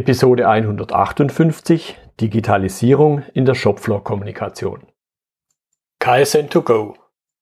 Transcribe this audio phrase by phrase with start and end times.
[0.00, 4.86] Episode 158 Digitalisierung in der Shopfloor-Kommunikation.
[6.00, 6.94] KSN2Go.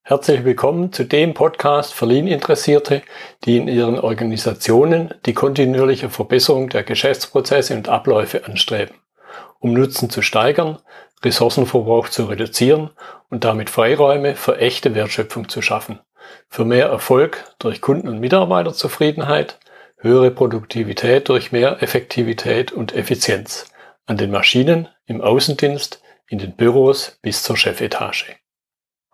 [0.02, 3.02] Herzlich willkommen zu dem Podcast für Lean-Interessierte,
[3.44, 8.96] die in ihren Organisationen die kontinuierliche Verbesserung der Geschäftsprozesse und Abläufe anstreben,
[9.60, 10.80] um Nutzen zu steigern,
[11.24, 12.90] Ressourcenverbrauch zu reduzieren
[13.30, 16.00] und damit Freiräume für echte Wertschöpfung zu schaffen,
[16.48, 19.60] für mehr Erfolg durch Kunden- und Mitarbeiterzufriedenheit,
[20.00, 23.72] höhere Produktivität durch mehr Effektivität und Effizienz
[24.06, 28.36] an den Maschinen, im Außendienst, in den Büros bis zur Chefetage.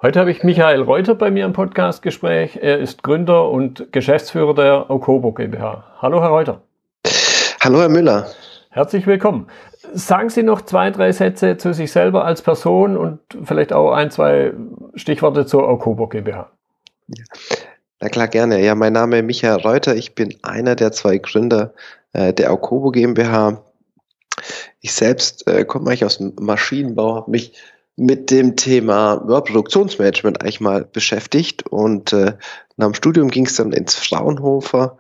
[0.03, 2.59] Heute habe ich Michael Reuter bei mir im Podcastgespräch.
[2.61, 5.85] Er ist Gründer und Geschäftsführer der Okobo GmbH.
[6.03, 6.61] Hallo, Herr Reuter.
[7.63, 8.27] Hallo, Herr Müller.
[8.69, 9.47] Herzlich willkommen.
[9.95, 14.11] Sagen Sie noch zwei, drei Sätze zu sich selber als Person und vielleicht auch ein,
[14.11, 14.53] zwei
[14.95, 16.51] Stichworte zur Okobo GmbH.
[17.09, 17.25] Ja.
[18.05, 18.63] Na klar, gerne.
[18.63, 19.97] Ja, mein Name ist Michael Reuter.
[19.97, 21.73] Ich bin einer der zwei Gründer
[22.13, 23.65] äh, der Aukobo GmbH.
[24.83, 27.55] Ich selbst äh, komme eigentlich aus dem Maschinenbau, habe mich
[27.97, 32.35] mit dem Thema ja, Produktionsmanagement eigentlich mal beschäftigt und äh,
[32.77, 34.99] nach dem Studium ging es dann ins Fraunhofer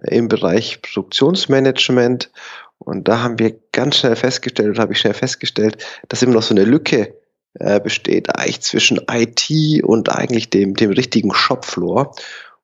[0.00, 2.30] äh, im Bereich Produktionsmanagement
[2.78, 6.42] und da haben wir ganz schnell festgestellt, oder habe ich schnell festgestellt, dass immer noch
[6.42, 7.14] so eine Lücke
[7.54, 12.14] äh, besteht eigentlich zwischen IT und eigentlich dem, dem richtigen Shopfloor.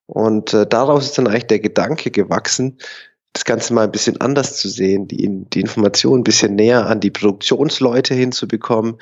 [0.06, 2.78] Und äh, daraus ist dann eigentlich der Gedanke gewachsen,
[3.32, 7.00] das Ganze mal ein bisschen anders zu sehen, die, die Informationen ein bisschen näher an
[7.00, 8.96] die Produktionsleute hinzubekommen,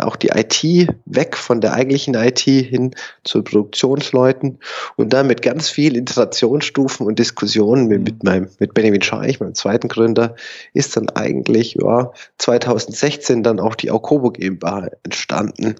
[0.00, 4.58] auch die IT weg von der eigentlichen IT hin zu Produktionsleuten
[4.96, 9.54] und dann mit ganz viel Iterationsstufen und Diskussionen mit, mit meinem, mit Benjamin Scheich, meinem
[9.54, 10.34] zweiten Gründer,
[10.74, 15.76] ist dann eigentlich, ja, 2016 dann auch die Aukobo GmbH entstanden.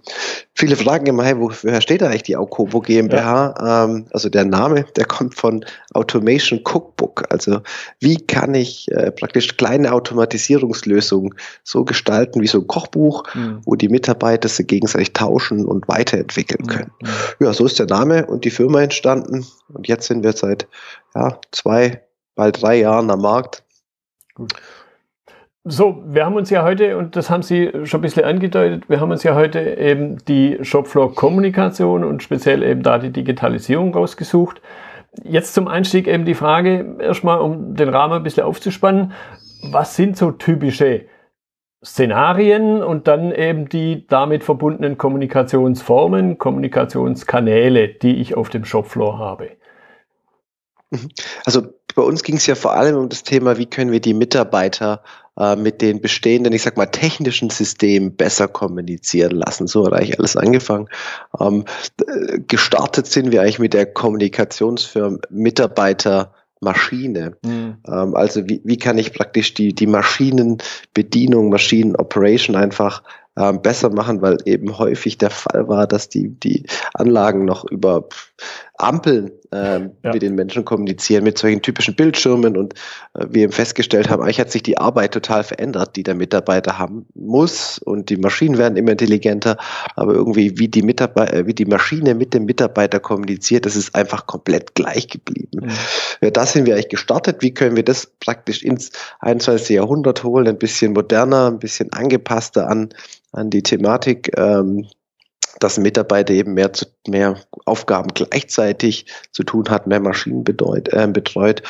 [0.55, 3.55] Viele fragen immer, hey, woher steht eigentlich die Aukobo GmbH?
[3.59, 3.85] Ja.
[3.85, 5.65] Ähm, also der Name, der kommt von
[5.99, 7.25] Automation Cookbook.
[7.31, 7.61] Also
[8.01, 13.61] wie kann ich äh, praktisch kleine Automatisierungslösungen so gestalten wie so ein Kochbuch, mhm.
[13.65, 16.93] wo die Mitarbeiter sich gegenseitig tauschen und weiterentwickeln können.
[17.01, 17.09] Mhm.
[17.47, 19.47] Ja, so ist der Name und die Firma entstanden.
[19.73, 20.69] Und jetzt sind wir seit
[21.15, 22.03] ja, zwei,
[22.35, 23.65] bald drei Jahren am Markt.
[24.35, 24.55] Gut.
[25.71, 29.01] So, wir haben uns ja heute, und das haben Sie schon ein bisschen angedeutet, wir
[29.01, 34.63] haben uns ja heute eben die Shopfloor-Kommunikation und speziell eben da die Digitalisierung rausgesucht.
[35.25, 39.13] Jetzt zum Einstieg eben die Frage, erstmal um den Rahmen ein bisschen aufzuspannen,
[39.63, 41.07] was sind so typische
[41.85, 49.51] Szenarien und dann eben die damit verbundenen Kommunikationsformen, Kommunikationskanäle, die ich auf dem Shopfloor habe.
[50.91, 51.09] Mhm.
[51.45, 51.63] Also
[51.95, 55.03] bei uns ging es ja vor allem um das Thema, wie können wir die Mitarbeiter
[55.39, 59.67] äh, mit den bestehenden, ich sag mal, technischen Systemen besser kommunizieren lassen.
[59.67, 60.89] So hat eigentlich alles angefangen.
[61.41, 61.65] Ähm,
[62.07, 67.37] äh, gestartet sind wir eigentlich mit der Kommunikationsfirma Mitarbeiter Maschine.
[67.45, 67.77] Mhm.
[67.87, 73.03] Ähm, also wie, wie kann ich praktisch die, die Maschinenbedienung, Maschinenoperation einfach
[73.39, 78.09] ähm, besser machen, weil eben häufig der Fall war, dass die, die Anlagen noch über
[78.79, 80.13] Ampeln ähm, ja.
[80.13, 82.75] mit den Menschen kommunizieren, mit solchen typischen Bildschirmen und
[83.15, 86.79] äh, wir eben festgestellt haben, eigentlich hat sich die Arbeit total verändert, die der Mitarbeiter
[86.79, 89.57] haben muss und die Maschinen werden immer intelligenter,
[89.97, 93.95] aber irgendwie wie die Mitarbeiter, äh, wie die Maschine mit dem Mitarbeiter kommuniziert, das ist
[93.95, 95.61] einfach komplett gleich geblieben.
[95.63, 95.71] Mhm.
[96.21, 97.39] Ja, da sind wir eigentlich gestartet.
[97.41, 99.71] Wie können wir das praktisch ins 21.
[99.71, 102.91] Jahrhundert holen, ein bisschen moderner, ein bisschen angepasster an
[103.33, 104.87] an die Thematik, ähm,
[105.61, 110.89] dass ein Mitarbeiter eben mehr, zu, mehr Aufgaben gleichzeitig zu tun hat, mehr Maschinen bedeut,
[110.93, 111.63] äh, betreut.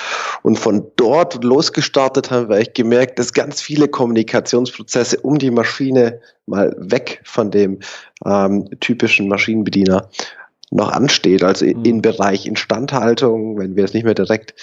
[0.43, 6.21] Und von dort losgestartet haben wir echt gemerkt, dass ganz viele Kommunikationsprozesse um die Maschine
[6.47, 7.81] mal weg von dem
[8.27, 10.09] ähm, typischen Maschinenbediener
[10.71, 11.43] noch ansteht.
[11.43, 11.85] Also mhm.
[11.85, 14.55] im Bereich Instandhaltung, wenn wir es nicht mehr direkt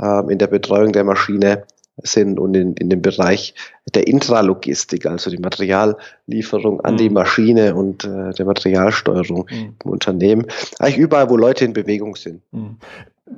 [0.00, 1.64] ähm, in der Betreuung der Maschine
[2.02, 3.54] sind und in, in dem Bereich
[3.94, 6.98] der Intralogistik, also die Materiallieferung an mhm.
[6.98, 9.74] die Maschine und äh, der Materialsteuerung mhm.
[9.84, 10.46] im Unternehmen.
[10.78, 12.42] Eigentlich überall, wo Leute in Bewegung sind.
[12.52, 12.76] Mhm.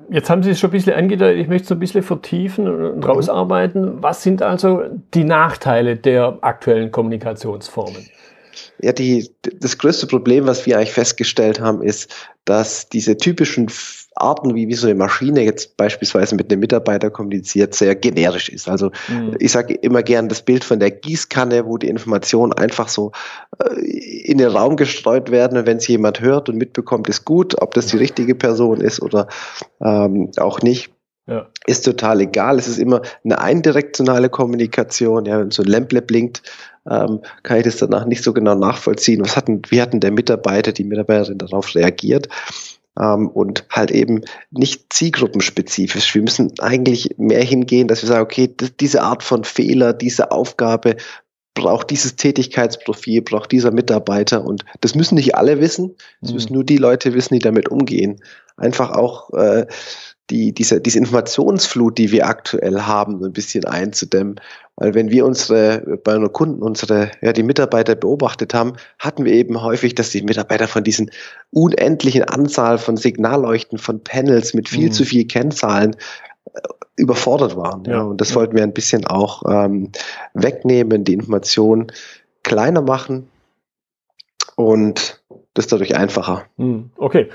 [0.08, 2.96] Jetzt haben Sie es schon ein bisschen angedeutet, ich möchte es ein bisschen vertiefen und
[2.96, 3.02] mhm.
[3.02, 4.02] rausarbeiten.
[4.02, 4.82] Was sind also
[5.14, 8.06] die Nachteile der aktuellen Kommunikationsformen?
[8.80, 12.14] Ja, die, das größte Problem, was wir eigentlich festgestellt haben, ist,
[12.44, 13.68] dass diese typischen
[14.20, 18.68] Arten, wie, wie so eine Maschine jetzt beispielsweise mit einem Mitarbeiter kommuniziert, sehr generisch ist.
[18.68, 19.36] Also mhm.
[19.38, 23.12] ich sage immer gern das Bild von der Gießkanne, wo die Informationen einfach so
[23.58, 27.60] äh, in den Raum gestreut werden und wenn es jemand hört und mitbekommt, ist gut,
[27.60, 29.28] ob das die richtige Person ist oder
[29.80, 30.90] ähm, auch nicht.
[31.26, 31.46] Ja.
[31.66, 32.58] Ist total egal.
[32.58, 35.26] Es ist immer eine eindirektionale Kommunikation.
[35.26, 36.42] Ja, wenn so ein Lämple blinkt,
[36.90, 39.22] ähm, kann ich das danach nicht so genau nachvollziehen.
[39.22, 42.28] Was hatten, wie hatten der Mitarbeiter, die Mitarbeiterin darauf reagiert?
[42.98, 46.14] Ähm, und halt eben nicht zielgruppenspezifisch.
[46.14, 50.96] Wir müssen eigentlich mehr hingehen, dass wir sagen, okay, diese Art von Fehler, diese Aufgabe
[51.54, 56.34] braucht dieses Tätigkeitsprofil, braucht dieser Mitarbeiter und das müssen nicht alle wissen, das mhm.
[56.34, 58.20] müssen nur die Leute wissen, die damit umgehen.
[58.56, 59.66] Einfach auch äh,
[60.30, 64.40] die, diese, diese Informationsflut, die wir aktuell haben, ein bisschen einzudämmen.
[64.76, 69.32] Weil wenn wir unsere, bei unseren Kunden unsere, ja, die Mitarbeiter beobachtet haben, hatten wir
[69.32, 71.10] eben häufig, dass die Mitarbeiter von diesen
[71.50, 74.92] unendlichen Anzahl von Signalleuchten, von Panels mit viel mhm.
[74.92, 75.96] zu viel Kennzahlen
[76.54, 76.60] äh,
[76.96, 77.84] überfordert waren.
[77.84, 77.92] Ja.
[77.92, 78.02] ja.
[78.02, 79.90] Und das wollten wir ein bisschen auch ähm,
[80.32, 81.92] wegnehmen, die Information
[82.42, 83.28] kleiner machen
[84.56, 85.20] und
[85.52, 86.46] das dadurch einfacher.
[86.56, 86.90] Mhm.
[86.96, 87.28] Okay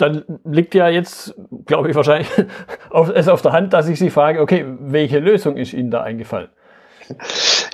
[0.00, 1.34] dann liegt ja jetzt,
[1.66, 2.28] glaube ich, wahrscheinlich
[2.90, 6.02] auf, es auf der Hand, dass ich Sie frage, okay, welche Lösung ist Ihnen da
[6.02, 6.48] eingefallen?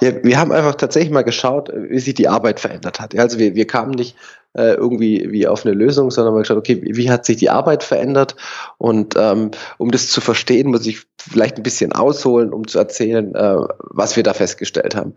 [0.00, 3.18] Ja, wir haben einfach tatsächlich mal geschaut, wie sich die Arbeit verändert hat.
[3.18, 4.16] Also wir, wir kamen nicht
[4.54, 7.82] äh, irgendwie wie auf eine Lösung, sondern mal geschaut, okay, wie hat sich die Arbeit
[7.82, 8.36] verändert?
[8.78, 13.34] Und ähm, um das zu verstehen, muss ich vielleicht ein bisschen ausholen, um zu erzählen,
[13.34, 13.56] äh,
[13.90, 15.14] was wir da festgestellt haben.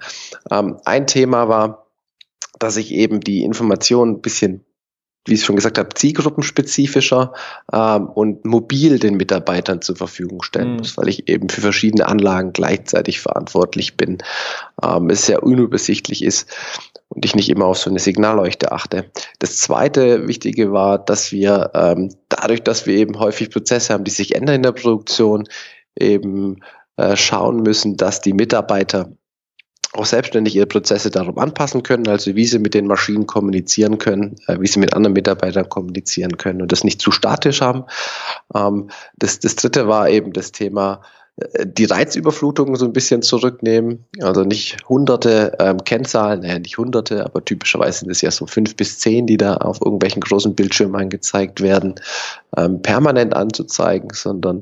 [0.52, 1.88] Ähm, ein Thema war,
[2.60, 4.66] dass sich eben die Information ein bisschen
[5.26, 7.34] wie ich schon gesagt habe, zielgruppenspezifischer
[7.72, 10.78] ähm, und mobil den Mitarbeitern zur Verfügung stellen mhm.
[10.78, 14.20] muss, weil ich eben für verschiedene Anlagen gleichzeitig verantwortlich bin.
[14.84, 16.50] Ähm, es sehr unübersichtlich ist
[17.10, 19.12] und ich nicht immer auf so eine Signalleuchte achte.
[19.40, 24.12] Das zweite Wichtige war, dass wir ähm, dadurch, dass wir eben häufig Prozesse haben, die
[24.12, 25.48] sich ändern in der Produktion,
[25.96, 26.62] eben
[26.98, 29.12] äh, schauen müssen, dass die Mitarbeiter
[29.94, 34.36] auch selbstständig ihre Prozesse darum anpassen können, also wie sie mit den Maschinen kommunizieren können,
[34.48, 37.86] äh, wie sie mit anderen Mitarbeitern kommunizieren können und das nicht zu statisch haben.
[38.54, 41.02] Ähm, das, das dritte war eben das Thema,
[41.38, 44.06] äh, die Reizüberflutung so ein bisschen zurücknehmen.
[44.22, 48.76] Also nicht hunderte ähm, Kennzahlen, naja, nicht hunderte, aber typischerweise sind es ja so fünf
[48.76, 51.96] bis zehn, die da auf irgendwelchen großen Bildschirmen angezeigt werden,
[52.56, 54.62] ähm, permanent anzuzeigen, sondern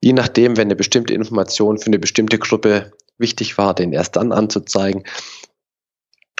[0.00, 4.32] je nachdem, wenn eine bestimmte Information für eine bestimmte Gruppe wichtig war, den erst dann
[4.32, 5.04] anzuzeigen.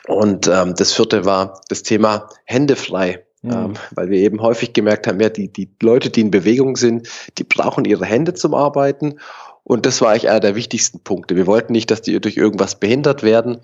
[0.09, 3.25] Und ähm, das vierte war das Thema Hände frei.
[3.43, 3.53] Mhm.
[3.53, 7.09] Ähm, weil wir eben häufig gemerkt haben, ja, die, die Leute, die in Bewegung sind,
[7.39, 9.19] die brauchen ihre Hände zum Arbeiten.
[9.65, 11.37] Und das war eigentlich einer der wichtigsten Punkte.
[11.37, 13.61] Wir wollten nicht, dass die durch irgendwas behindert werden.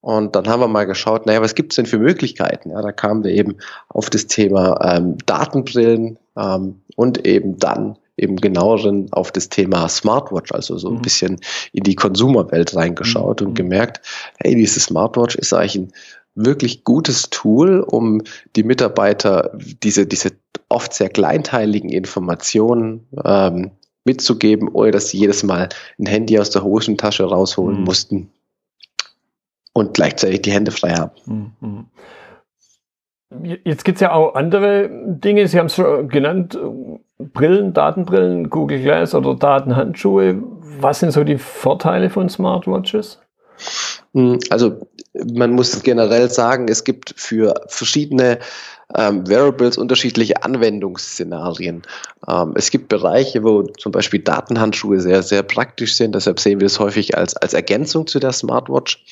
[0.00, 2.70] Und dann haben wir mal geschaut, naja, was gibt es denn für Möglichkeiten?
[2.70, 3.58] Ja, da kamen wir eben
[3.88, 10.52] auf das Thema ähm, Datenbrillen ähm, und eben dann im genaueren auf das Thema Smartwatch,
[10.52, 11.02] also so ein mhm.
[11.02, 11.40] bisschen
[11.72, 13.48] in die Konsumerwelt reingeschaut mhm.
[13.48, 14.06] und gemerkt,
[14.38, 15.92] hey, diese Smartwatch ist eigentlich ein
[16.34, 18.22] wirklich gutes Tool, um
[18.56, 19.50] die Mitarbeiter
[19.82, 20.32] diese, diese
[20.68, 23.72] oft sehr kleinteiligen Informationen ähm,
[24.04, 25.68] mitzugeben, ohne dass sie jedes Mal
[25.98, 27.84] ein Handy aus der Hosentasche rausholen mhm.
[27.84, 28.30] mussten
[29.72, 31.12] und gleichzeitig die Hände frei haben.
[31.26, 31.52] Mhm.
[31.60, 31.86] mhm.
[33.64, 36.58] Jetzt gibt es ja auch andere Dinge, Sie haben es schon genannt,
[37.32, 40.42] Brillen, Datenbrillen, Google Glass oder Datenhandschuhe.
[40.80, 43.20] Was sind so die Vorteile von Smartwatches?
[44.14, 44.88] Hm, also
[45.34, 48.38] man muss generell sagen, es gibt für verschiedene
[48.96, 51.82] ähm, Variables unterschiedliche Anwendungsszenarien.
[52.28, 56.14] Ähm, es gibt Bereiche, wo zum Beispiel Datenhandschuhe sehr, sehr praktisch sind.
[56.14, 59.04] Deshalb sehen wir es häufig als, als Ergänzung zu der Smartwatch,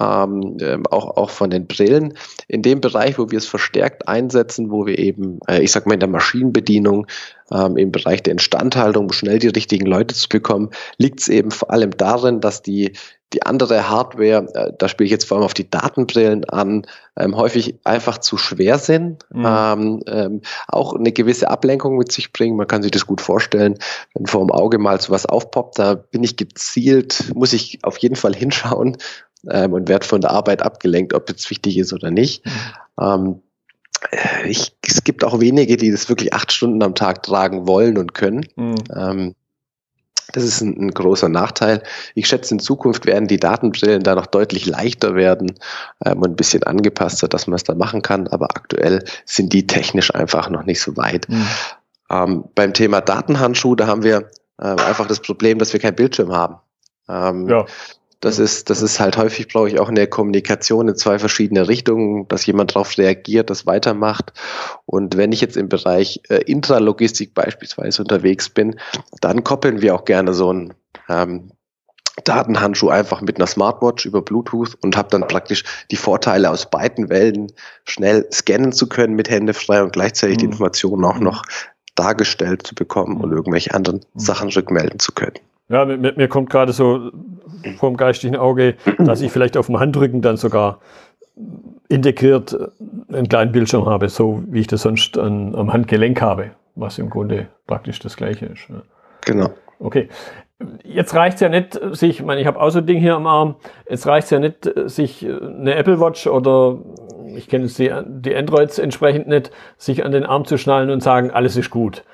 [0.00, 2.14] ähm, ähm auch, auch von den Brillen.
[2.48, 5.94] In dem Bereich, wo wir es verstärkt einsetzen, wo wir eben, äh, ich sag mal,
[5.94, 7.06] in der Maschinenbedienung
[7.50, 11.50] ähm, im Bereich der Instandhaltung, um schnell die richtigen Leute zu bekommen, liegt es eben
[11.50, 12.92] vor allem darin, dass die
[13.34, 16.86] die andere Hardware, äh, da spiele ich jetzt vor allem auf die Datenbrillen an,
[17.16, 19.44] ähm, häufig einfach zu schwer sind, mhm.
[19.46, 22.56] ähm, ähm, auch eine gewisse Ablenkung mit sich bringen.
[22.56, 23.78] Man kann sich das gut vorstellen,
[24.14, 28.16] wenn vor dem Auge mal sowas aufpoppt, da bin ich gezielt, muss ich auf jeden
[28.16, 28.96] Fall hinschauen
[29.50, 32.46] ähm, und werde von der Arbeit abgelenkt, ob es wichtig ist oder nicht.
[32.46, 32.52] Mhm.
[33.00, 33.42] Ähm,
[34.10, 37.98] äh, ich, es gibt auch wenige, die das wirklich acht Stunden am Tag tragen wollen
[37.98, 38.46] und können.
[38.56, 39.34] Mhm.
[40.34, 41.82] Das ist ein, ein, großer Nachteil.
[42.14, 45.54] Ich schätze, in Zukunft werden die Datenbrillen da noch deutlich leichter werden
[46.04, 48.26] ähm, und ein bisschen angepasster, dass man es da machen kann.
[48.28, 51.28] Aber aktuell sind die technisch einfach noch nicht so weit.
[51.28, 51.46] Mhm.
[52.10, 56.32] Ähm, beim Thema Datenhandschuh, da haben wir äh, einfach das Problem, dass wir kein Bildschirm
[56.32, 56.56] haben.
[57.08, 57.64] Ähm, ja.
[58.24, 61.68] Das ist, das ist halt häufig, brauche ich auch in der Kommunikation in zwei verschiedene
[61.68, 64.32] Richtungen, dass jemand darauf reagiert, das weitermacht.
[64.86, 68.80] Und wenn ich jetzt im Bereich äh, Intralogistik beispielsweise unterwegs bin,
[69.20, 70.72] dann koppeln wir auch gerne so einen
[71.10, 71.50] ähm,
[72.24, 77.10] Datenhandschuh einfach mit einer Smartwatch über Bluetooth und habe dann praktisch die Vorteile aus beiden
[77.10, 77.52] Welten,
[77.84, 80.40] schnell scannen zu können mit Hände frei und gleichzeitig mhm.
[80.40, 81.42] die Informationen auch noch
[81.94, 84.18] dargestellt zu bekommen und irgendwelche anderen mhm.
[84.18, 85.40] Sachen rückmelden zu können.
[85.74, 87.10] Ja, mir, mir kommt gerade so
[87.78, 90.78] vom geistigen Auge, dass ich vielleicht auf dem Handrücken dann sogar
[91.88, 96.52] integriert äh, einen kleinen Bildschirm habe, so wie ich das sonst an, am Handgelenk habe,
[96.76, 98.68] was im Grunde praktisch das gleiche ist.
[99.22, 99.50] Genau.
[99.80, 100.08] Okay.
[100.84, 103.16] Jetzt reicht es ja nicht, sich, ich meine, ich habe auch so ein Ding hier
[103.16, 103.56] am Arm,
[103.90, 106.78] jetzt reicht es ja nicht, sich eine Apple Watch oder
[107.34, 111.32] ich kenne die, die Androids entsprechend nicht, sich an den Arm zu schnallen und sagen,
[111.32, 112.04] alles ist gut.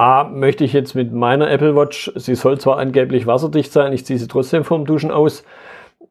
[0.00, 4.06] A, möchte ich jetzt mit meiner Apple Watch, sie soll zwar angeblich wasserdicht sein, ich
[4.06, 5.44] ziehe sie trotzdem vorm Duschen aus.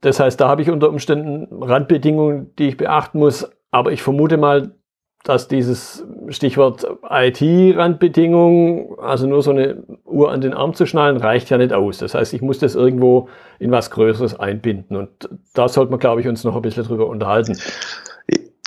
[0.01, 3.49] Das heißt, da habe ich unter Umständen Randbedingungen, die ich beachten muss.
[3.71, 4.75] Aber ich vermute mal,
[5.23, 11.49] dass dieses Stichwort IT-Randbedingungen, also nur so eine Uhr an den Arm zu schnallen, reicht
[11.49, 11.97] ja nicht aus.
[11.97, 13.27] Das heißt, ich muss das irgendwo
[13.57, 14.97] in was Größeres einbinden.
[14.97, 17.57] Und da sollte man, glaube ich, uns noch ein bisschen drüber unterhalten.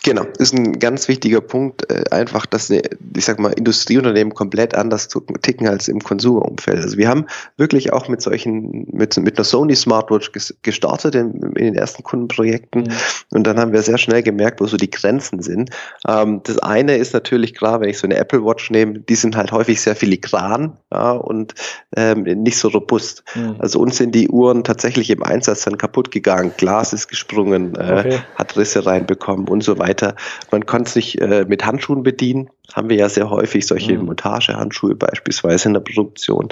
[0.05, 5.09] Genau, ist ein ganz wichtiger Punkt, äh, einfach, dass ich sag mal, Industrieunternehmen komplett anders
[5.43, 6.79] ticken als im Konsumerumfeld.
[6.83, 10.33] Also wir haben wirklich auch mit solchen, mit, mit einer Sony Smartwatch
[10.63, 12.93] gestartet in, in den ersten Kundenprojekten mhm.
[13.31, 15.71] und dann haben wir sehr schnell gemerkt, wo so die Grenzen sind.
[16.09, 19.37] Ähm, das eine ist natürlich klar, wenn ich so eine Apple Watch nehme, die sind
[19.37, 21.55] halt häufig sehr filigran ja, und
[21.97, 23.23] ähm, nicht so robust.
[23.37, 23.55] Mhm.
[23.61, 28.01] Also uns sind die Uhren tatsächlich im Einsatz dann kaputt gegangen, Glas ist gesprungen, äh,
[28.01, 28.19] okay.
[28.35, 30.17] hat Risse reinbekommen und so weiter weiter.
[30.51, 32.49] Man konnte sich äh, mit Handschuhen bedienen.
[32.73, 34.07] Haben wir ja sehr häufig solche mhm.
[34.07, 36.49] Montagehandschuhe beispielsweise in der Produktion.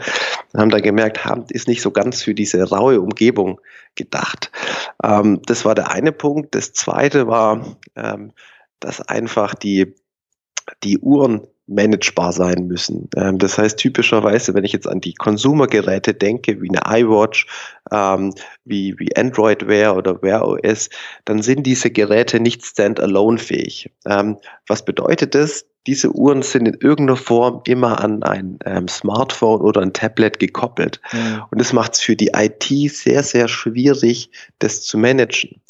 [0.53, 3.61] Wir haben da gemerkt, Hand ist nicht so ganz für diese raue Umgebung
[3.95, 4.51] gedacht.
[5.03, 6.55] Ähm, das war der eine Punkt.
[6.55, 7.65] Das zweite war,
[7.97, 8.33] ähm,
[8.81, 9.95] dass einfach die,
[10.85, 13.09] die Uhren managebar sein müssen.
[13.17, 17.47] Ähm, das heißt typischerweise, wenn ich jetzt an die Konsumergeräte denke, wie eine iWatch,
[17.93, 18.35] ähm,
[18.65, 20.91] wie, wie Android Wear oder Wear OS,
[21.25, 23.91] dann sind diese Geräte nicht standalone fähig.
[24.07, 24.37] Ähm,
[24.67, 25.65] was bedeutet das?
[25.87, 31.01] Diese Uhren sind in irgendeiner Form immer an ein ähm, Smartphone oder ein Tablet gekoppelt.
[31.13, 31.43] Mhm.
[31.51, 35.63] Und das macht es für die IT sehr, sehr schwierig, das zu managen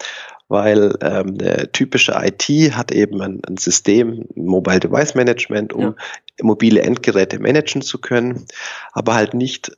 [0.51, 5.95] weil ähm, der typische IT hat eben ein, ein System, Mobile Device Management, um ja.
[6.43, 8.47] mobile Endgeräte managen zu können,
[8.93, 9.71] aber halt nicht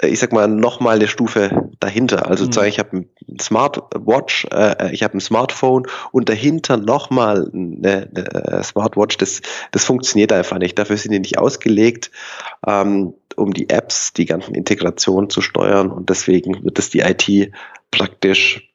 [0.00, 2.26] äh, ich sag mal, nochmal eine Stufe dahinter.
[2.26, 2.66] Also mhm.
[2.66, 9.18] ich habe ein Smartwatch, äh, ich habe ein Smartphone und dahinter nochmal eine, eine Smartwatch,
[9.18, 10.78] das, das funktioniert einfach nicht.
[10.78, 12.10] Dafür sind die nicht ausgelegt,
[12.66, 17.52] ähm, um die Apps, die ganzen Integrationen zu steuern und deswegen wird es die IT
[17.90, 18.71] praktisch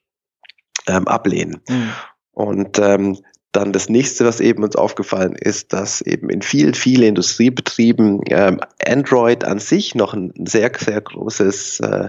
[0.88, 1.60] ähm, ablehnen.
[1.68, 1.90] Mhm.
[2.32, 3.18] Und ähm,
[3.52, 8.60] dann das nächste, was eben uns aufgefallen ist, dass eben in vielen, vielen Industriebetrieben ähm,
[8.86, 12.08] Android an sich noch ein sehr, sehr großes, äh,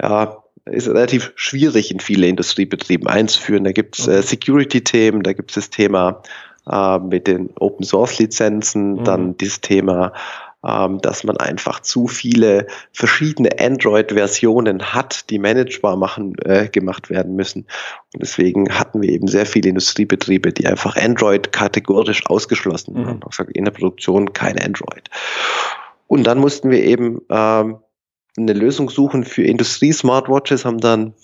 [0.00, 3.64] ja, ist relativ schwierig in viele Industriebetrieben einzuführen.
[3.64, 6.22] Da gibt es äh, Security-Themen, da gibt es das Thema
[6.70, 9.04] äh, mit den Open-Source-Lizenzen, mhm.
[9.04, 10.12] dann dieses Thema
[10.66, 17.34] ähm, dass man einfach zu viele verschiedene Android-Versionen hat, die managebar machen, äh, gemacht werden
[17.34, 17.66] müssen.
[18.12, 23.16] Und deswegen hatten wir eben sehr viele Industriebetriebe, die einfach Android kategorisch ausgeschlossen haben.
[23.16, 23.24] Mhm.
[23.24, 25.08] Also in der Produktion kein Android.
[26.06, 27.78] Und dann mussten wir eben ähm,
[28.36, 31.14] eine Lösung suchen für Industrie-Smartwatches, haben dann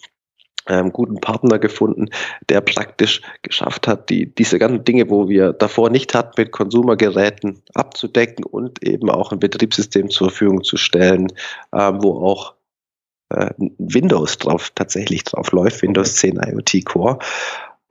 [0.69, 2.09] ähm, guten Partner gefunden,
[2.49, 7.63] der praktisch geschafft hat, die, diese ganzen Dinge, wo wir davor nicht hatten, mit Konsumergeräten
[7.75, 11.33] abzudecken und eben auch ein Betriebssystem zur Verfügung zu stellen,
[11.73, 12.55] äh, wo auch
[13.31, 17.19] äh, Windows drauf tatsächlich drauf läuft, Windows 10 IoT Core.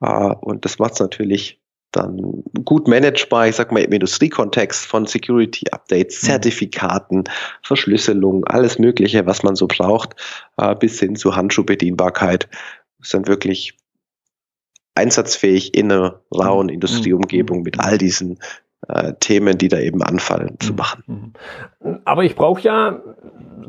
[0.00, 1.60] Äh, und das macht es natürlich
[1.92, 6.26] dann gut managebar, ich sag mal im Industriekontext von Security Updates, mhm.
[6.26, 7.24] Zertifikaten,
[7.62, 10.14] Verschlüsselung, alles Mögliche, was man so braucht,
[10.58, 12.48] äh, bis hin zu Handschuhbedienbarkeit,
[13.00, 13.76] ist dann wirklich
[14.94, 16.74] einsatzfähig in einer rauen mhm.
[16.74, 18.38] Industrieumgebung mit all diesen
[19.20, 20.76] Themen, die da eben anfallen, zu mhm.
[20.76, 21.32] machen.
[22.04, 23.00] Aber ich brauche ja,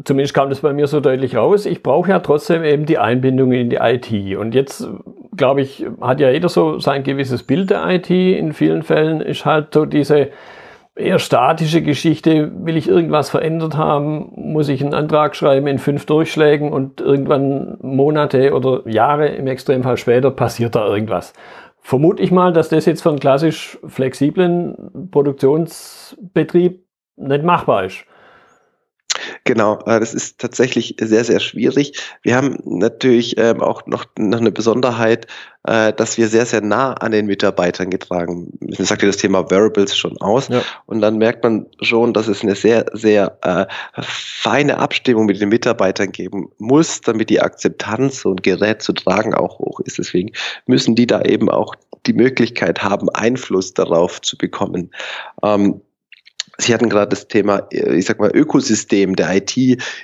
[0.03, 3.51] zumindest kam das bei mir so deutlich raus, ich brauche ja trotzdem eben die Einbindung
[3.51, 4.37] in die IT.
[4.37, 4.87] Und jetzt
[5.35, 8.09] glaube ich, hat ja jeder so sein gewisses Bild der IT.
[8.09, 10.29] In vielen Fällen ist halt so diese
[10.95, 12.51] eher statische Geschichte.
[12.65, 17.77] Will ich irgendwas verändert haben, muss ich einen Antrag schreiben in fünf Durchschlägen und irgendwann
[17.81, 21.33] Monate oder Jahre im Extremfall später passiert da irgendwas.
[21.87, 28.03] Vermute ich mal, dass das jetzt für einen klassisch flexiblen Produktionsbetrieb nicht machbar ist.
[29.47, 31.97] Genau, äh, das ist tatsächlich sehr, sehr schwierig.
[32.21, 35.25] Wir haben natürlich ähm, auch noch, noch eine Besonderheit,
[35.63, 38.51] äh, dass wir sehr, sehr nah an den Mitarbeitern getragen.
[38.61, 40.49] Ich sagte das Thema Variables schon aus.
[40.49, 40.61] Ja.
[40.85, 43.65] Und dann merkt man schon, dass es eine sehr, sehr äh,
[44.01, 49.59] feine Abstimmung mit den Mitarbeitern geben muss, damit die Akzeptanz und Gerät zu tragen auch
[49.59, 49.97] hoch ist.
[49.97, 50.31] Deswegen
[50.65, 51.73] müssen die da eben auch
[52.05, 54.91] die Möglichkeit haben, Einfluss darauf zu bekommen.
[55.43, 55.81] Ähm,
[56.59, 59.55] Sie hatten gerade das Thema, ich sag mal, Ökosystem der IT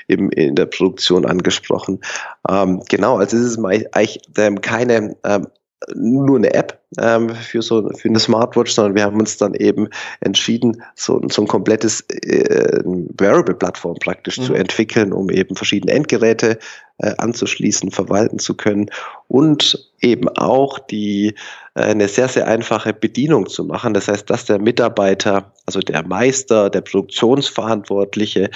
[0.07, 1.99] im, in der Produktion angesprochen.
[2.47, 5.47] Ähm, genau, also es ist eigentlich ähm, keine ähm,
[5.95, 9.89] nur eine App ähm, für so für eine Smartwatch, sondern wir haben uns dann eben
[10.21, 14.43] entschieden, so, so ein komplettes äh, Wearable-Plattform praktisch mhm.
[14.43, 16.59] zu entwickeln, um eben verschiedene Endgeräte
[16.99, 18.89] äh, anzuschließen, verwalten zu können
[19.27, 21.33] und eben auch die äh,
[21.75, 23.93] eine sehr, sehr einfache Bedienung zu machen.
[23.93, 28.51] Das heißt, dass der Mitarbeiter, also der Meister, der Produktionsverantwortliche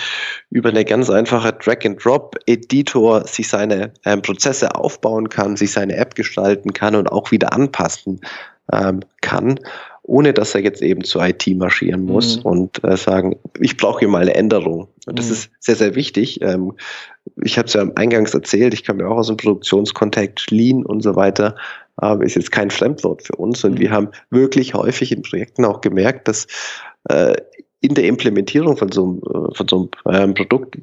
[0.51, 6.74] über eine ganz einfache Drag-and-Drop-Editor sich seine ähm, Prozesse aufbauen kann, sich seine App gestalten
[6.74, 8.21] kann und auch wieder anpassen
[8.71, 9.59] ähm, kann
[10.07, 12.43] ohne dass er jetzt eben zur IT marschieren muss mhm.
[12.43, 14.88] und äh, sagen, ich brauche hier mal eine Änderung.
[15.05, 15.33] Und das mhm.
[15.33, 16.41] ist sehr, sehr wichtig.
[16.41, 16.74] Ähm,
[17.43, 21.03] ich habe es ja eingangs erzählt, ich komme ja auch aus dem Produktionskontext, Lean und
[21.03, 21.55] so weiter,
[22.01, 23.63] äh, ist jetzt kein Fremdwort für uns.
[23.63, 23.80] Und mhm.
[23.80, 26.48] wir haben wirklich häufig in Projekten auch gemerkt, dass
[27.10, 27.36] äh,
[27.79, 30.77] in der Implementierung von so einem, äh, von so einem ähm, Produkt,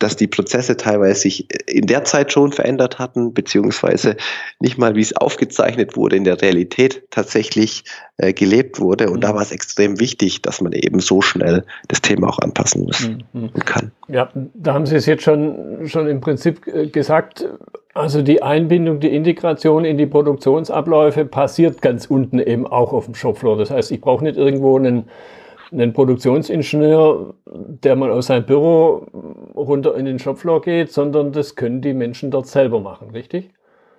[0.00, 4.16] dass die Prozesse teilweise sich in der Zeit schon verändert hatten, beziehungsweise
[4.58, 7.84] nicht mal, wie es aufgezeichnet wurde, in der Realität tatsächlich
[8.16, 9.10] äh, gelebt wurde.
[9.10, 9.36] Und da mhm.
[9.36, 13.50] war es extrem wichtig, dass man eben so schnell das Thema auch anpassen muss mhm.
[13.52, 13.92] und kann.
[14.08, 17.46] Ja, da haben Sie es jetzt schon, schon im Prinzip äh, gesagt.
[17.94, 23.14] Also die Einbindung, die Integration in die Produktionsabläufe passiert ganz unten eben auch auf dem
[23.14, 23.56] Shopfloor.
[23.56, 25.08] Das heißt, ich brauche nicht irgendwo einen
[25.72, 29.06] einen Produktionsingenieur, der mal aus seinem Büro
[29.54, 33.50] runter in den Shopfloor geht, sondern das können die Menschen dort selber machen, richtig?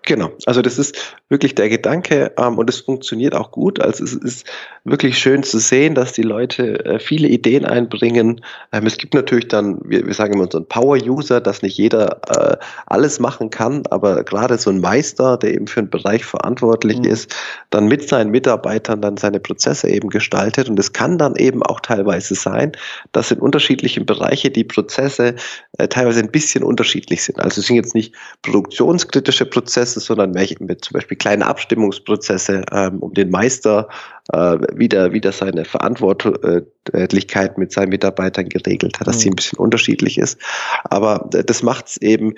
[0.03, 3.79] Genau, also das ist wirklich der Gedanke ähm, und es funktioniert auch gut.
[3.79, 4.47] Also es ist
[4.83, 8.41] wirklich schön zu sehen, dass die Leute äh, viele Ideen einbringen.
[8.71, 12.19] Ähm, es gibt natürlich dann, wir, wir sagen immer so ein Power-User, dass nicht jeder
[12.27, 16.97] äh, alles machen kann, aber gerade so ein Meister, der eben für einen Bereich verantwortlich
[16.97, 17.05] mhm.
[17.05, 17.35] ist,
[17.69, 20.67] dann mit seinen Mitarbeitern dann seine Prozesse eben gestaltet.
[20.67, 22.71] Und es kann dann eben auch teilweise sein,
[23.11, 25.35] dass in unterschiedlichen Bereichen die Prozesse
[25.77, 27.39] äh, teilweise ein bisschen unterschiedlich sind.
[27.39, 33.13] Also es sind jetzt nicht produktionskritische Prozesse, sondern mit zum Beispiel kleine Abstimmungsprozesse, ähm, um
[33.13, 33.87] den Meister
[34.33, 39.19] äh, wieder, wieder seine Verantwortlichkeit mit seinen Mitarbeitern geregelt hat, dass mhm.
[39.19, 40.39] sie ein bisschen unterschiedlich ist.
[40.85, 42.35] Aber äh, das macht es eben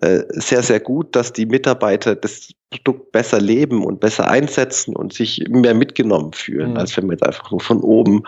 [0.00, 5.12] äh, sehr, sehr gut, dass die Mitarbeiter das Produkt besser leben und besser einsetzen und
[5.12, 6.76] sich mehr mitgenommen fühlen, mhm.
[6.78, 8.22] als wenn man jetzt einfach nur von oben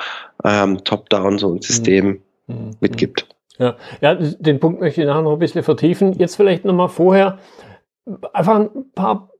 [0.44, 2.54] ähm, top-down so ein System mhm.
[2.54, 2.70] mhm.
[2.80, 3.33] mitgibt.
[3.58, 3.76] Ja.
[4.00, 6.12] ja, den Punkt möchte ich nachher noch ein bisschen vertiefen.
[6.14, 7.38] Jetzt vielleicht nochmal vorher,
[8.32, 9.30] einfach ein paar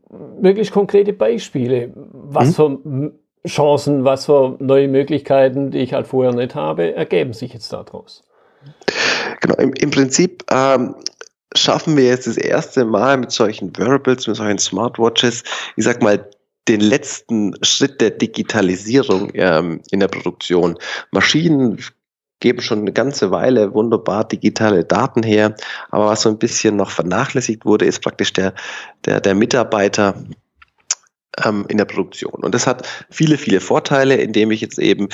[0.00, 3.12] wirklich konkrete Beispiele, was mhm.
[3.42, 7.72] für Chancen, was für neue Möglichkeiten, die ich halt vorher nicht habe, ergeben sich jetzt
[7.72, 8.24] daraus.
[9.40, 10.94] Genau, im, im Prinzip ähm,
[11.54, 15.44] schaffen wir jetzt das erste Mal mit solchen Wearables, mit solchen Smartwatches,
[15.76, 16.28] ich sag mal,
[16.68, 20.76] den letzten Schritt der Digitalisierung ähm, in der Produktion.
[21.12, 21.78] Maschinen
[22.40, 25.54] geben schon eine ganze Weile wunderbar digitale Daten her.
[25.90, 28.54] Aber was so ein bisschen noch vernachlässigt wurde, ist praktisch der,
[29.04, 30.14] der, der Mitarbeiter
[31.44, 32.42] ähm, in der Produktion.
[32.42, 35.08] Und das hat viele, viele Vorteile, indem ich jetzt eben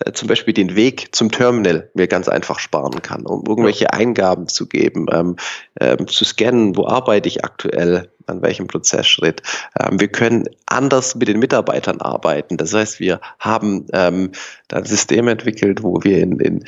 [0.00, 4.48] äh, zum Beispiel den Weg zum Terminal mir ganz einfach sparen kann, um irgendwelche Eingaben
[4.48, 5.36] zu geben, ähm,
[5.80, 9.42] ähm, zu scannen, wo arbeite ich aktuell, an welchem Prozessschritt.
[9.80, 12.56] Ähm, wir können anders mit den Mitarbeitern arbeiten.
[12.56, 14.32] Das heißt, wir haben ähm,
[14.72, 16.64] ein System entwickelt, wo wir in, in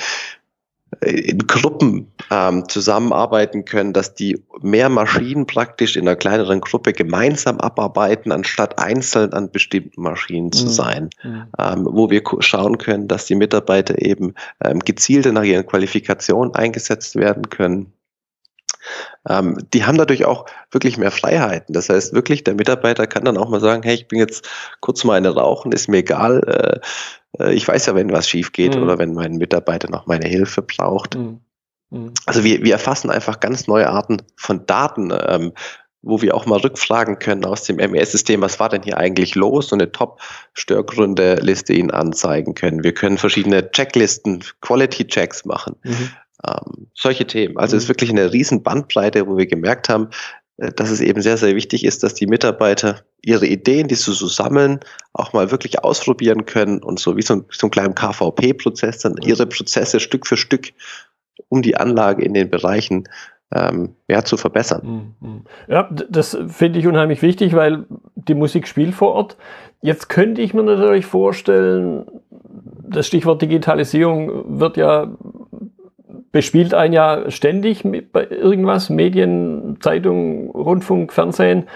[1.02, 7.58] in Gruppen ähm, zusammenarbeiten können, dass die mehr Maschinen praktisch in einer kleineren Gruppe gemeinsam
[7.58, 10.70] abarbeiten, anstatt einzeln an bestimmten Maschinen zu mhm.
[10.70, 11.44] sein, mhm.
[11.58, 17.16] ähm, wo wir schauen können, dass die Mitarbeiter eben ähm, gezielter nach ihren Qualifikationen eingesetzt
[17.16, 17.92] werden können
[19.28, 21.72] ähm, die haben dadurch auch wirklich mehr Freiheiten.
[21.72, 24.48] Das heißt wirklich, der Mitarbeiter kann dann auch mal sagen, hey, ich bin jetzt
[24.80, 26.82] kurz mal eine rauchen, ist mir egal.
[27.38, 28.82] Äh, äh, ich weiß ja, wenn was schief geht mhm.
[28.82, 31.16] oder wenn mein Mitarbeiter noch meine Hilfe braucht.
[31.16, 31.40] Mhm.
[31.90, 32.12] Mhm.
[32.26, 35.12] Also wir, wir erfassen einfach ganz neue Arten von Daten.
[35.12, 35.52] Ähm,
[36.02, 39.72] wo wir auch mal rückfragen können aus dem MES-System, was war denn hier eigentlich los
[39.72, 42.84] und eine Top-Störgründe-Liste Ihnen anzeigen können.
[42.84, 45.76] Wir können verschiedene Checklisten, Quality-Checks machen.
[45.82, 46.10] Mhm.
[46.46, 47.56] Ähm, solche Themen.
[47.58, 47.92] Also es ist mhm.
[47.92, 50.08] wirklich eine riesen Bandbreite, wo wir gemerkt haben,
[50.58, 54.12] äh, dass es eben sehr, sehr wichtig ist, dass die Mitarbeiter ihre Ideen, die sie
[54.12, 54.80] so sammeln,
[55.12, 59.16] auch mal wirklich ausprobieren können und so wie so ein, so ein kleinen KVP-Prozess dann
[59.22, 60.72] ihre Prozesse Stück für Stück
[61.48, 63.08] um die Anlage in den Bereichen
[63.54, 65.14] ähm, ja, zu verbessern.
[65.20, 65.44] Mhm.
[65.68, 69.36] Ja, das finde ich unheimlich wichtig, weil die Musik spielt vor Ort.
[69.80, 72.06] Jetzt könnte ich mir natürlich vorstellen,
[72.82, 75.16] das Stichwort Digitalisierung wird ja
[76.32, 81.66] bespielt einen ja ständig mit irgendwas, Medien, Zeitung, Rundfunk, Fernsehen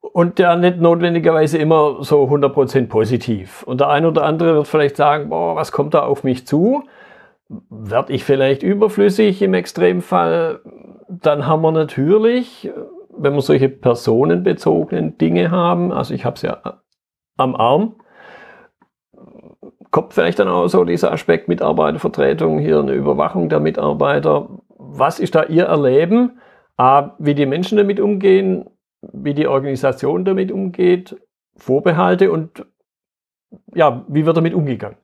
[0.00, 3.62] und der nicht notwendigerweise immer so 100% positiv.
[3.62, 6.84] Und der eine oder andere wird vielleicht sagen, boah, was kommt da auf mich zu?
[7.70, 10.60] Werde ich vielleicht überflüssig im Extremfall?
[11.08, 12.70] Dann haben wir natürlich,
[13.16, 16.80] wenn wir solche personenbezogenen Dinge haben, also ich habe es ja
[17.36, 17.96] am Arm,
[19.92, 24.48] kommt vielleicht dann auch so dieser Aspekt Mitarbeitervertretung, hier eine Überwachung der Mitarbeiter.
[24.78, 26.40] Was ist da Ihr Erleben?
[27.18, 28.68] Wie die Menschen damit umgehen,
[29.12, 31.16] wie die Organisation damit umgeht,
[31.56, 32.64] Vorbehalte und
[33.74, 34.96] ja, wie wird damit umgegangen?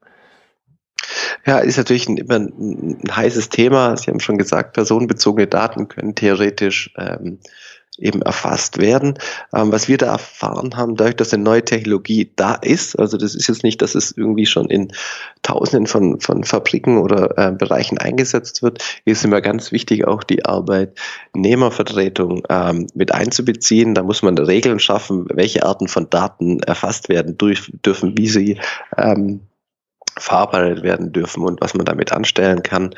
[1.47, 3.97] Ja, ist natürlich ein, immer ein, ein, heißes Thema.
[3.97, 7.39] Sie haben schon gesagt, personenbezogene Daten können theoretisch ähm,
[7.99, 9.19] eben erfasst werden.
[9.55, 13.35] Ähm, was wir da erfahren haben, dadurch, dass eine neue Technologie da ist, also das
[13.35, 14.93] ist jetzt nicht, dass es irgendwie schon in
[15.43, 20.45] Tausenden von, von Fabriken oder äh, Bereichen eingesetzt wird, ist immer ganz wichtig, auch die
[20.45, 23.95] Arbeitnehmervertretung ähm, mit einzubeziehen.
[23.95, 28.61] Da muss man Regeln schaffen, welche Arten von Daten erfasst werden durch, dürfen, wie sie
[28.97, 29.41] ähm,
[30.17, 32.95] verarbeitet werden dürfen und was man damit anstellen kann.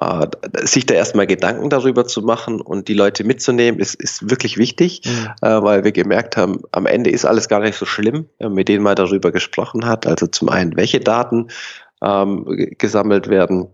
[0.00, 0.28] Äh,
[0.66, 5.02] sich da erstmal Gedanken darüber zu machen und die Leute mitzunehmen, ist, ist wirklich wichtig,
[5.04, 5.28] mhm.
[5.42, 8.68] äh, weil wir gemerkt haben, am Ende ist alles gar nicht so schlimm, äh, mit
[8.68, 10.06] denen man darüber gesprochen hat.
[10.06, 11.48] Also zum einen, welche Daten
[12.02, 12.44] ähm,
[12.78, 13.68] gesammelt werden.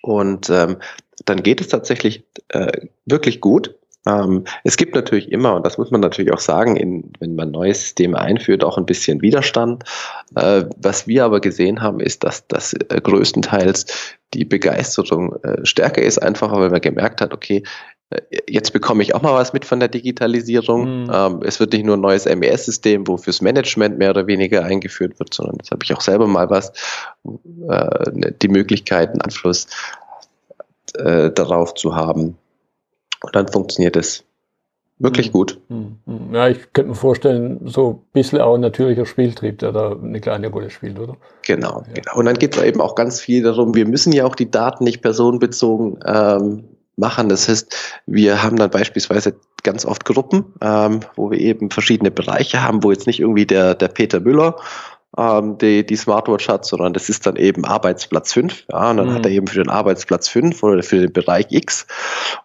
[0.00, 0.78] Und ähm,
[1.26, 3.74] dann geht es tatsächlich äh, wirklich gut.
[4.06, 7.50] Ähm, es gibt natürlich immer, und das muss man natürlich auch sagen, in, wenn man
[7.50, 9.84] neue Systeme einführt, auch ein bisschen Widerstand.
[10.36, 13.86] Äh, was wir aber gesehen haben, ist, dass das äh, größtenteils
[14.34, 17.62] die Begeisterung äh, stärker ist, einfach weil man gemerkt hat, okay,
[18.10, 21.04] äh, jetzt bekomme ich auch mal was mit von der Digitalisierung.
[21.04, 21.10] Mhm.
[21.12, 25.18] Ähm, es wird nicht nur ein neues MES-System, wo fürs Management mehr oder weniger eingeführt
[25.18, 26.72] wird, sondern jetzt habe ich auch selber mal was,
[27.24, 29.66] äh, ne, die Möglichkeit, einen Einfluss
[30.94, 32.36] äh, darauf zu haben.
[33.24, 34.24] Und dann funktioniert es
[34.98, 35.32] wirklich mhm.
[35.32, 35.60] gut.
[35.68, 35.98] Mhm.
[36.32, 40.20] Ja, ich könnte mir vorstellen, so ein bisschen auch ein natürlicher Spieltrieb, der da eine
[40.20, 41.16] kleine Rolle spielt, oder?
[41.42, 41.94] Genau, ja.
[41.94, 42.16] genau.
[42.16, 44.84] Und dann geht es eben auch ganz viel darum, wir müssen ja auch die Daten
[44.84, 46.64] nicht personenbezogen ähm,
[46.96, 47.28] machen.
[47.28, 47.74] Das heißt,
[48.06, 52.92] wir haben dann beispielsweise ganz oft Gruppen, ähm, wo wir eben verschiedene Bereiche haben, wo
[52.92, 54.56] jetzt nicht irgendwie der, der Peter Müller
[55.16, 58.64] ähm, die, die Smartwatch hat, sondern das ist dann eben Arbeitsplatz 5.
[58.70, 59.14] Ja, und dann mhm.
[59.14, 61.86] hat er eben für den Arbeitsplatz 5 oder für den Bereich X.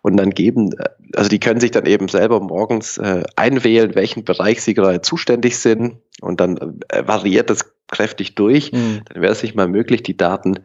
[0.02, 4.24] Und dann geben, äh, also die können sich dann eben selber morgens äh, einwählen, welchen
[4.24, 5.98] Bereich sie gerade zuständig sind.
[6.22, 8.72] Und dann äh, variiert das kräftig durch.
[8.72, 9.02] Mhm.
[9.06, 10.60] Dann wäre es sich mal möglich, die Daten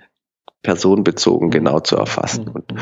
[0.62, 1.52] personenbezogen mhm.
[1.52, 2.48] genau zu erfassen.
[2.48, 2.78] Und mhm.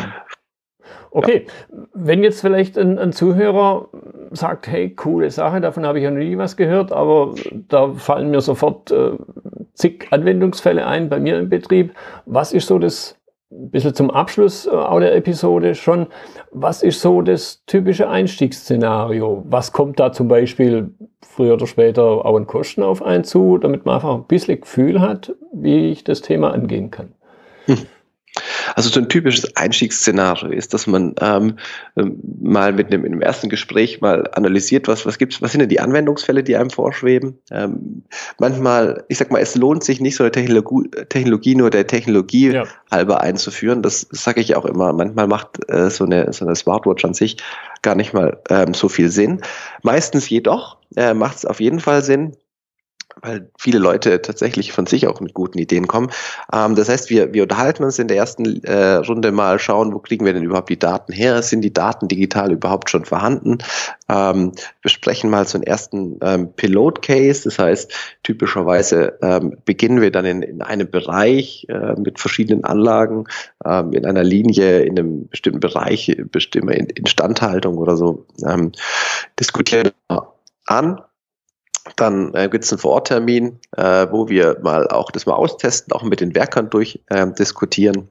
[1.15, 1.79] Okay, ja.
[1.93, 3.89] wenn jetzt vielleicht ein, ein, Zuhörer
[4.31, 7.35] sagt, hey, coole Sache, davon habe ich ja noch nie was gehört, aber
[7.69, 9.13] da fallen mir sofort äh,
[9.75, 11.93] zig Anwendungsfälle ein bei mir im Betrieb.
[12.25, 13.19] Was ist so das,
[13.51, 16.07] ein bisschen zum Abschluss äh, auch der Episode schon,
[16.51, 19.45] was ist so das typische Einstiegsszenario?
[19.47, 23.85] Was kommt da zum Beispiel früher oder später auch an Kosten auf einen zu, damit
[23.85, 27.13] man einfach ein bisschen Gefühl hat, wie ich das Thema angehen kann?
[27.67, 27.79] Hm.
[28.75, 31.59] Also so ein typisches Einstiegsszenario ist, dass man ähm,
[31.97, 35.61] ähm, mal mit einem, in einem ersten Gespräch mal analysiert, was, was gibt's, was sind
[35.61, 37.39] denn die Anwendungsfälle, die einem vorschweben.
[37.51, 38.05] Ähm,
[38.39, 42.51] manchmal, ich sag mal, es lohnt sich nicht so eine Technologie, Technologie nur der Technologie
[42.51, 42.65] ja.
[42.91, 43.83] halber einzuführen.
[43.83, 44.93] Das, das sage ich auch immer.
[44.93, 47.37] Manchmal macht äh, so, eine, so eine Smartwatch an sich
[47.83, 49.41] gar nicht mal ähm, so viel Sinn.
[49.83, 52.37] Meistens jedoch äh, macht es auf jeden Fall Sinn,
[53.23, 56.11] weil viele Leute tatsächlich von sich auch mit guten Ideen kommen.
[56.53, 60.01] Ähm, das heißt, wir, wir unterhalten uns in der ersten äh, Runde mal, schauen, wo
[60.01, 61.43] kriegen wir denn überhaupt die Daten her?
[61.43, 63.59] Sind die Daten digital überhaupt schon vorhanden?
[64.09, 67.45] Ähm, besprechen mal so einen ersten ähm, Pilot-Case.
[67.45, 67.93] Das heißt,
[68.25, 73.25] typischerweise ähm, beginnen wir dann in, in einem Bereich äh, mit verschiedenen Anlagen,
[73.65, 78.73] ähm, in einer Linie, in einem bestimmten Bereich, bestimmte Instandhaltung oder so, ähm,
[79.39, 79.93] diskutieren
[80.67, 81.01] an
[81.97, 86.03] dann äh, gibt es einen Vororttermin, äh, wo wir mal auch das mal austesten, auch
[86.03, 88.09] mit den Werkern durchdiskutieren.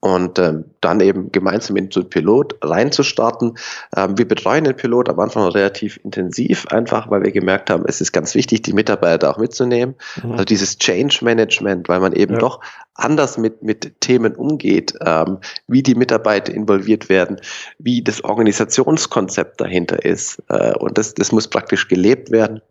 [0.00, 3.58] Und ähm, dann eben gemeinsam in so einen Pilot reinzustarten.
[3.94, 8.00] Ähm, wir betreuen den Pilot am Anfang relativ intensiv, einfach weil wir gemerkt haben, es
[8.00, 9.94] ist ganz wichtig, die Mitarbeiter auch mitzunehmen.
[10.22, 10.32] Mhm.
[10.32, 12.38] Also dieses Change Management, weil man eben ja.
[12.38, 12.60] doch
[12.94, 17.38] anders mit, mit Themen umgeht, ähm, wie die Mitarbeiter involviert werden,
[17.78, 20.42] wie das Organisationskonzept dahinter ist.
[20.48, 22.62] Äh, und das, das muss praktisch gelebt werden.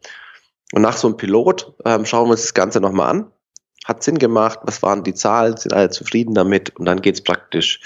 [0.73, 3.31] Und nach so einem Pilot ähm, schauen wir uns das Ganze nochmal an
[3.89, 7.23] hat Sinn gemacht, was waren die Zahlen, sind alle zufrieden damit und dann geht es
[7.23, 7.81] praktisch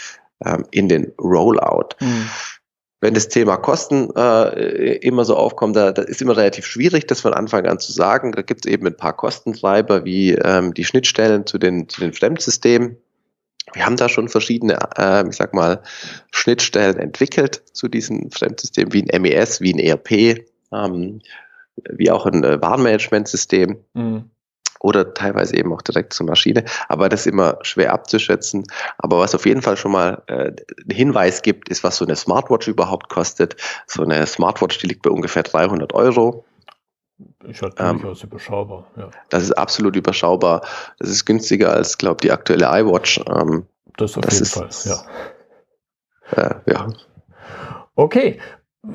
[0.45, 1.95] ähm, in den Rollout.
[1.99, 2.29] Mhm.
[2.99, 7.21] Wenn das Thema Kosten äh, immer so aufkommt, da, da ist immer relativ schwierig, das
[7.21, 8.31] von Anfang an zu sagen.
[8.31, 12.13] Da gibt es eben ein paar Kostentreiber wie ähm, die Schnittstellen zu den, zu den
[12.13, 12.97] Fremdsystemen.
[13.73, 15.81] Wir haben da schon verschiedene, äh, ich sag mal,
[16.31, 21.21] Schnittstellen entwickelt zu diesen Fremdsystemen, wie ein MES, wie ein ERP, ähm,
[21.89, 23.77] wie auch ein äh, Warenmanagementsystem.
[23.93, 24.29] Mhm.
[24.83, 26.65] Oder teilweise eben auch direkt zur Maschine.
[26.89, 28.65] Aber das ist immer schwer abzuschätzen.
[28.97, 30.57] Aber was auf jeden Fall schon mal äh, einen
[30.91, 33.55] Hinweis gibt, ist, was so eine Smartwatch überhaupt kostet.
[33.87, 36.45] So eine Smartwatch, die liegt bei ungefähr 300 Euro.
[37.47, 38.87] Ist halt durchaus ähm, überschaubar.
[38.97, 39.09] Ja.
[39.29, 40.61] Das ist absolut überschaubar.
[40.99, 43.21] Das ist günstiger als, glaube ich, die aktuelle iWatch.
[43.27, 43.65] Ähm,
[43.95, 45.05] das auf das jeden ist, Fall,
[46.35, 46.49] ja.
[46.49, 46.87] Äh, ja.
[47.95, 48.39] Okay,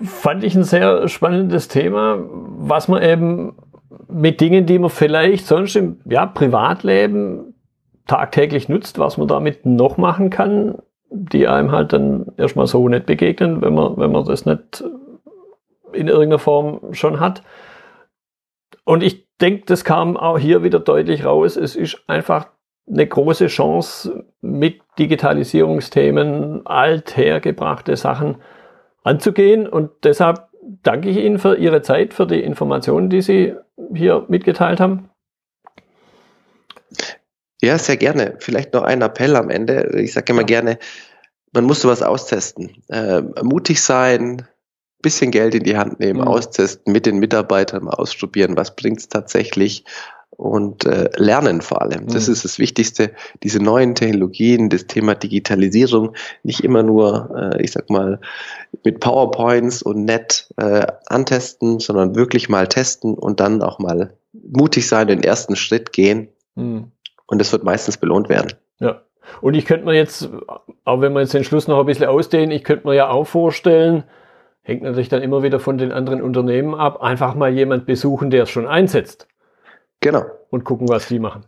[0.04, 3.56] fand ich ein sehr spannendes Thema, was man eben
[4.08, 7.54] mit Dingen, die man vielleicht sonst im ja, Privatleben
[8.06, 10.78] tagtäglich nutzt, was man damit noch machen kann,
[11.10, 14.84] die einem halt dann erstmal so nicht begegnen, wenn man, wenn man das nicht
[15.92, 17.42] in irgendeiner Form schon hat.
[18.84, 21.56] Und ich denke, das kam auch hier wieder deutlich raus.
[21.56, 22.48] Es ist einfach
[22.90, 28.36] eine große Chance, mit Digitalisierungsthemen althergebrachte Sachen
[29.02, 29.68] anzugehen.
[29.68, 30.47] Und deshalb
[30.82, 33.54] danke ich Ihnen für Ihre Zeit, für die Informationen, die Sie
[33.94, 35.08] hier mitgeteilt haben.
[37.62, 38.36] Ja, sehr gerne.
[38.38, 39.90] Vielleicht noch ein Appell am Ende.
[40.00, 40.78] Ich sage immer gerne,
[41.52, 42.82] man muss sowas austesten.
[42.88, 44.46] Äh, mutig sein,
[45.02, 46.28] bisschen Geld in die Hand nehmen, mhm.
[46.28, 49.84] austesten, mit den Mitarbeitern mal ausprobieren, was bringt es tatsächlich
[50.30, 52.06] und äh, lernen vor allem.
[52.06, 52.32] Das mhm.
[52.32, 53.10] ist das Wichtigste,
[53.42, 58.20] diese neuen Technologien, das Thema Digitalisierung, nicht immer nur, äh, ich sag mal,
[58.84, 64.86] mit PowerPoints und nett äh, antesten, sondern wirklich mal testen und dann auch mal mutig
[64.86, 66.28] sein, den ersten Schritt gehen.
[66.54, 66.92] Mhm.
[67.26, 68.52] Und das wird meistens belohnt werden.
[68.78, 69.02] Ja.
[69.40, 70.30] Und ich könnte mir jetzt,
[70.84, 73.26] auch wenn wir jetzt den Schluss noch ein bisschen ausdehnen, ich könnte mir ja auch
[73.26, 74.04] vorstellen,
[74.62, 78.44] hängt natürlich dann immer wieder von den anderen Unternehmen ab, einfach mal jemand besuchen, der
[78.44, 79.26] es schon einsetzt.
[80.00, 80.24] Genau.
[80.50, 81.44] Und gucken, was die machen.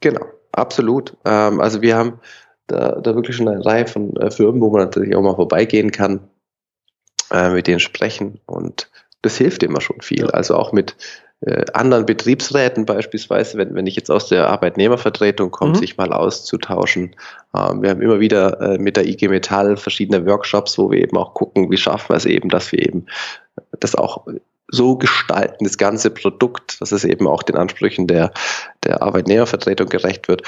[0.00, 1.16] Genau, absolut.
[1.24, 2.20] Ähm, also wir haben
[2.66, 5.92] da, da wirklich schon eine Reihe von äh, Firmen, wo man natürlich auch mal vorbeigehen
[5.92, 6.28] kann,
[7.30, 8.90] äh, mit denen sprechen und
[9.22, 10.24] das hilft immer schon viel.
[10.24, 10.30] Ja.
[10.30, 10.96] Also auch mit
[11.40, 15.76] äh, anderen Betriebsräten beispielsweise, wenn, wenn ich jetzt aus der Arbeitnehmervertretung komme, mhm.
[15.76, 17.16] sich mal auszutauschen.
[17.54, 21.16] Ähm, wir haben immer wieder äh, mit der IG Metall verschiedene Workshops, wo wir eben
[21.16, 23.06] auch gucken, wie schaffen wir es eben, dass wir eben
[23.80, 24.26] das auch
[24.72, 28.32] so gestalten, das ganze Produkt, dass es eben auch den Ansprüchen der,
[28.84, 30.42] der Arbeitnehmervertretung gerecht wird.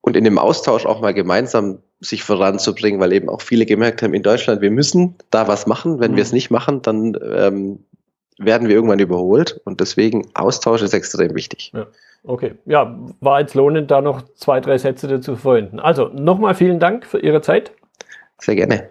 [0.00, 4.14] Und in dem Austausch auch mal gemeinsam sich voranzubringen, weil eben auch viele gemerkt haben,
[4.14, 6.00] in Deutschland, wir müssen da was machen.
[6.00, 6.16] Wenn mhm.
[6.16, 7.84] wir es nicht machen, dann ähm,
[8.38, 9.60] werden wir irgendwann überholt.
[9.64, 11.72] Und deswegen Austausch ist extrem wichtig.
[11.74, 11.86] Ja.
[12.22, 15.80] Okay, ja, war jetzt lohnend, da noch zwei, drei Sätze dazu verwenden.
[15.80, 17.72] Also nochmal vielen Dank für Ihre Zeit.
[18.38, 18.90] Sehr gerne.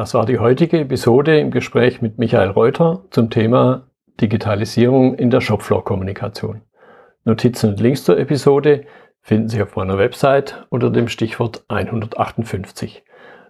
[0.00, 3.82] Das war die heutige Episode im Gespräch mit Michael Reuter zum Thema
[4.18, 6.62] Digitalisierung in der Shopfloor-Kommunikation.
[7.26, 8.86] Notizen und Links zur Episode
[9.20, 13.04] finden Sie auf meiner Website unter dem Stichwort 158.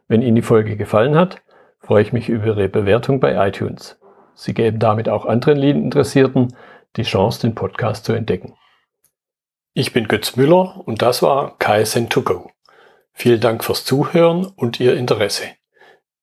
[0.08, 1.40] Wenn Ihnen die Folge gefallen hat,
[1.78, 4.00] freue ich mich über Ihre Bewertung bei iTunes.
[4.34, 6.56] Sie geben damit auch anderen Lean-Interessierten
[6.96, 8.54] die Chance, den Podcast zu entdecken.
[9.72, 12.48] Ich bin Götz Müller und das war KSN2Go.
[13.12, 15.44] Vielen Dank fürs Zuhören und Ihr Interesse.